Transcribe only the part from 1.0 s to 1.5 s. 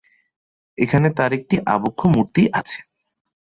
তার